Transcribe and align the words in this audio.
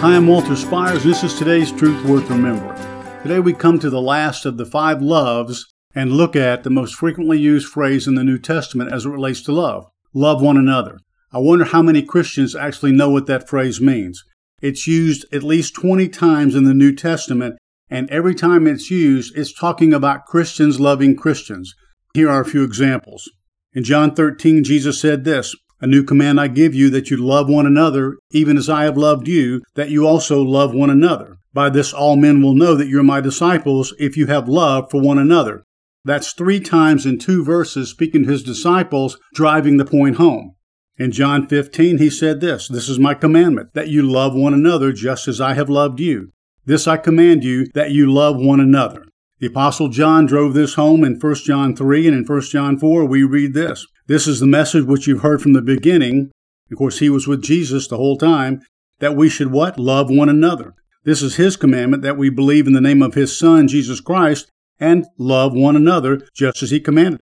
Hi, 0.00 0.16
I'm 0.16 0.26
Walter 0.26 0.56
Spires. 0.56 1.04
This 1.04 1.22
is 1.22 1.34
today's 1.34 1.70
Truth 1.70 2.06
Worth 2.06 2.30
Remembering. 2.30 2.74
Today 3.22 3.38
we 3.38 3.52
come 3.52 3.78
to 3.80 3.90
the 3.90 4.00
last 4.00 4.46
of 4.46 4.56
the 4.56 4.64
five 4.64 5.02
loves 5.02 5.70
and 5.94 6.10
look 6.10 6.34
at 6.34 6.62
the 6.62 6.70
most 6.70 6.94
frequently 6.94 7.38
used 7.38 7.68
phrase 7.68 8.06
in 8.06 8.14
the 8.14 8.24
New 8.24 8.38
Testament 8.38 8.94
as 8.94 9.04
it 9.04 9.10
relates 9.10 9.42
to 9.42 9.52
love 9.52 9.90
love 10.14 10.40
one 10.40 10.56
another. 10.56 11.00
I 11.34 11.38
wonder 11.40 11.66
how 11.66 11.82
many 11.82 12.00
Christians 12.00 12.56
actually 12.56 12.92
know 12.92 13.10
what 13.10 13.26
that 13.26 13.46
phrase 13.46 13.78
means. 13.78 14.24
It's 14.62 14.86
used 14.86 15.26
at 15.34 15.42
least 15.42 15.74
20 15.74 16.08
times 16.08 16.54
in 16.54 16.64
the 16.64 16.72
New 16.72 16.96
Testament, 16.96 17.58
and 17.90 18.08
every 18.08 18.34
time 18.34 18.66
it's 18.66 18.90
used, 18.90 19.36
it's 19.36 19.52
talking 19.52 19.92
about 19.92 20.24
Christians 20.24 20.80
loving 20.80 21.14
Christians. 21.14 21.74
Here 22.14 22.30
are 22.30 22.40
a 22.40 22.46
few 22.46 22.64
examples. 22.64 23.30
In 23.74 23.84
John 23.84 24.14
13, 24.14 24.64
Jesus 24.64 24.98
said 24.98 25.24
this 25.24 25.54
a 25.80 25.86
new 25.86 26.02
command 26.02 26.40
I 26.40 26.48
give 26.48 26.74
you 26.74 26.90
that 26.90 27.10
you 27.10 27.16
love 27.16 27.48
one 27.48 27.66
another, 27.66 28.18
even 28.30 28.56
as 28.56 28.68
I 28.68 28.84
have 28.84 28.96
loved 28.96 29.26
you, 29.26 29.62
that 29.74 29.90
you 29.90 30.06
also 30.06 30.42
love 30.42 30.74
one 30.74 30.90
another. 30.90 31.38
By 31.52 31.70
this 31.70 31.92
all 31.92 32.16
men 32.16 32.42
will 32.42 32.54
know 32.54 32.74
that 32.74 32.88
you're 32.88 33.02
my 33.02 33.20
disciples 33.20 33.94
if 33.98 34.16
you 34.16 34.26
have 34.26 34.48
love 34.48 34.90
for 34.90 35.00
one 35.00 35.18
another. 35.18 35.64
That's 36.04 36.32
three 36.32 36.60
times 36.60 37.06
in 37.06 37.18
two 37.18 37.44
verses 37.44 37.90
speaking 37.90 38.24
to 38.24 38.30
his 38.30 38.42
disciples, 38.42 39.18
driving 39.34 39.76
the 39.76 39.84
point 39.84 40.16
home. 40.16 40.54
In 40.96 41.12
John 41.12 41.46
15, 41.46 41.98
he 41.98 42.10
said 42.10 42.40
this 42.40 42.68
This 42.68 42.88
is 42.88 42.98
my 42.98 43.14
commandment, 43.14 43.70
that 43.74 43.88
you 43.88 44.02
love 44.02 44.34
one 44.34 44.54
another 44.54 44.92
just 44.92 45.28
as 45.28 45.40
I 45.40 45.54
have 45.54 45.70
loved 45.70 45.98
you. 45.98 46.32
This 46.66 46.86
I 46.86 46.98
command 46.98 47.42
you, 47.42 47.66
that 47.74 47.90
you 47.90 48.10
love 48.12 48.36
one 48.36 48.60
another. 48.60 49.06
The 49.40 49.46
Apostle 49.46 49.88
John 49.88 50.26
drove 50.26 50.52
this 50.52 50.74
home 50.74 51.02
in 51.02 51.18
1 51.18 51.34
John 51.36 51.74
3, 51.74 52.06
and 52.06 52.16
in 52.16 52.24
1 52.24 52.40
John 52.42 52.78
4, 52.78 53.06
we 53.06 53.22
read 53.22 53.54
this 53.54 53.86
This 54.10 54.26
is 54.26 54.40
the 54.40 54.46
message 54.48 54.86
which 54.86 55.06
you've 55.06 55.22
heard 55.22 55.40
from 55.40 55.52
the 55.52 55.62
beginning. 55.62 56.32
Of 56.68 56.78
course, 56.78 56.98
he 56.98 57.08
was 57.08 57.28
with 57.28 57.44
Jesus 57.44 57.86
the 57.86 57.96
whole 57.96 58.18
time, 58.18 58.60
that 58.98 59.14
we 59.14 59.28
should 59.28 59.52
what? 59.52 59.78
Love 59.78 60.10
one 60.10 60.28
another. 60.28 60.74
This 61.04 61.22
is 61.22 61.36
his 61.36 61.56
commandment 61.56 62.02
that 62.02 62.16
we 62.16 62.28
believe 62.28 62.66
in 62.66 62.72
the 62.72 62.80
name 62.80 63.02
of 63.02 63.14
his 63.14 63.38
Son, 63.38 63.68
Jesus 63.68 64.00
Christ, 64.00 64.50
and 64.80 65.06
love 65.16 65.52
one 65.54 65.76
another 65.76 66.26
just 66.34 66.60
as 66.60 66.72
he 66.72 66.80
commanded. 66.80 67.20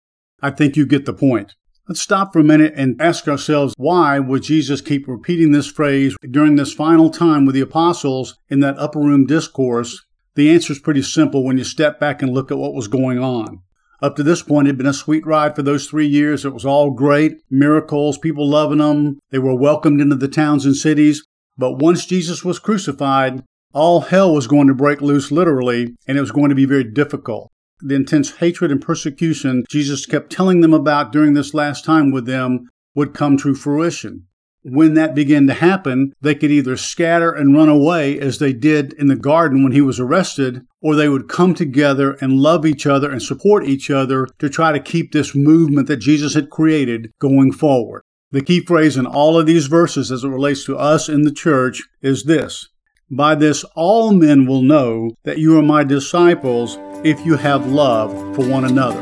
I 0.42 0.50
think 0.50 0.76
you 0.76 0.88
get 0.88 1.06
the 1.06 1.14
point. 1.14 1.54
Let's 1.88 2.02
stop 2.02 2.34
for 2.34 2.40
a 2.40 2.44
minute 2.44 2.73
and 2.76 3.00
ask 3.00 3.28
ourselves 3.28 3.76
why 3.78 4.18
would 4.18 4.42
Jesus 4.42 4.82
keep 4.82 5.08
repeating 5.08 5.52
this 5.52 5.68
phrase 5.68 6.16
during 6.32 6.56
this 6.56 6.73
final 6.73 7.12
time 7.12 7.45
with 7.45 7.54
the 7.54 7.62
apostles 7.62 8.40
in 8.50 8.60
that 8.62 8.80
upper 8.80 9.00
room 9.00 9.28
discourse 9.28 10.04
the 10.34 10.50
answer 10.50 10.73
is 10.73 10.80
pretty 10.80 11.02
simple 11.02 11.44
when 11.44 11.58
you 11.58 11.64
step 11.64 12.00
back 12.00 12.22
and 12.22 12.34
look 12.34 12.52
at 12.52 12.58
what 12.58 12.73
was 12.73 12.88
going 12.88 13.20
on. 13.20 13.62
Up 14.02 14.16
to 14.16 14.24
this 14.24 14.42
point, 14.42 14.68
it 14.68 14.72
had 14.72 14.78
been 14.78 14.88
a 14.88 14.94
sweet 14.94 15.26
ride 15.28 15.56
for 15.56 15.62
those 15.62 15.88
three 15.88 16.08
years. 16.08 16.44
It 16.44 16.54
was 16.54 16.66
all 16.66 16.90
great, 16.90 17.34
miracles, 17.52 18.18
people 18.18 18.50
loving 18.50 18.80
them. 18.80 19.20
They 19.30 19.38
were 19.38 19.54
welcomed 19.54 20.02
into 20.02 20.16
the 20.16 20.28
towns 20.28 20.66
and 20.66 20.76
cities. 20.76 21.24
But 21.58 21.78
once 21.78 22.08
Jesus 22.08 22.44
was 22.44 22.58
crucified, 22.58 23.44
all 23.74 24.02
hell 24.02 24.34
was 24.34 24.48
going 24.48 24.68
to 24.68 24.74
break 24.74 25.02
loose 25.02 25.32
literally, 25.32 25.96
and 26.08 26.18
it 26.18 26.22
was 26.22 26.32
going 26.32 26.50
to 26.50 26.56
be 26.56 26.66
very 26.66 26.84
difficult. 26.84 27.52
The 27.80 27.96
intense 27.96 28.38
hatred 28.38 28.72
and 28.72 28.82
persecution 28.82 29.66
Jesus 29.70 30.06
kept 30.06 30.32
telling 30.32 30.62
them 30.62 30.74
about 30.74 31.12
during 31.12 31.34
this 31.34 31.54
last 31.54 31.86
time 31.86 32.12
with 32.12 32.26
them 32.26 32.70
would 32.96 33.14
come 33.14 33.38
to 33.38 33.56
fruition 33.56 34.28
when 34.64 34.94
that 34.94 35.16
began 35.16 35.48
to 35.48 35.54
happen, 35.54 36.14
they 36.22 36.36
could 36.36 36.52
either 36.52 36.78
scatter 36.78 37.31
and 37.31 37.56
run 37.56 37.70
away 37.70 38.20
as 38.20 38.40
they 38.40 38.54
did 38.54 38.94
in 38.94 39.08
the 39.08 39.16
garden 39.16 39.64
when 39.64 39.72
he 39.72 39.81
was 39.81 40.00
arrested, 40.00 40.66
or 40.81 40.95
they 40.95 41.09
would 41.09 41.28
come 41.28 41.54
together 41.54 42.14
and 42.22 42.40
love 42.40 42.66
each 42.66 42.86
other 42.86 43.09
and 43.09 43.22
support 43.22 43.66
each 43.67 43.89
other 43.89 44.28
to 44.39 44.50
try 44.50 44.72
to 44.72 44.80
keep 44.80 45.12
this 45.12 45.36
movement 45.36 45.88
that 45.88 45.98
Jesus 45.98 46.34
had 46.34 46.50
created 46.50 47.12
going 47.20 47.52
forward. 47.52 48.04
The 48.32 48.42
key 48.42 48.62
phrase 48.62 48.98
in 48.98 49.06
all 49.06 49.38
of 49.38 49.45
these 49.45 49.67
verses 49.67 50.12
as 50.12 50.23
it 50.23 50.30
relates 50.30 50.64
to 50.66 50.78
us 50.78 51.09
in 51.09 51.23
the 51.23 51.34
church 51.34 51.82
is 52.02 52.23
this 52.23 52.70
By 53.09 53.36
this 53.36 53.66
all 53.76 54.14
men 54.14 54.45
will 54.45 54.62
know 54.62 55.12
that 55.23 55.38
you 55.38 55.58
are 55.58 55.64
my 55.64 55.84
disciples 55.84 56.78
if 57.04 57.26
you 57.26 57.36
have 57.36 57.67
love 57.67 58.11
for 58.36 58.48
one 58.48 58.66
another. 58.66 59.02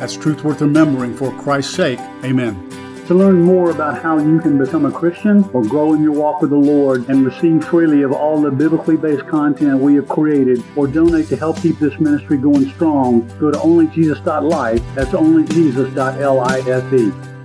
That's 0.00 0.16
truth 0.16 0.44
worth 0.44 0.60
remembering 0.60 1.16
for 1.16 1.32
Christ's 1.38 1.74
sake. 1.74 2.00
Amen. 2.24 2.77
To 3.08 3.14
learn 3.14 3.40
more 3.40 3.70
about 3.70 4.02
how 4.02 4.18
you 4.18 4.38
can 4.38 4.58
become 4.58 4.84
a 4.84 4.92
Christian 4.92 5.42
or 5.54 5.62
grow 5.62 5.94
in 5.94 6.02
your 6.02 6.12
walk 6.12 6.42
with 6.42 6.50
the 6.50 6.56
Lord 6.56 7.08
and 7.08 7.24
receive 7.24 7.64
freely 7.64 8.02
of 8.02 8.12
all 8.12 8.38
the 8.38 8.50
biblically 8.50 8.98
based 8.98 9.26
content 9.26 9.80
we 9.80 9.94
have 9.94 10.06
created 10.06 10.62
or 10.76 10.86
donate 10.86 11.28
to 11.28 11.36
help 11.36 11.56
keep 11.56 11.78
this 11.78 11.98
ministry 11.98 12.36
going 12.36 12.68
strong, 12.72 13.26
go 13.38 13.50
to 13.50 13.56
onlyjesus.life. 13.56 14.82
That's 14.94 15.12
onlyjesus.life. 15.12 17.37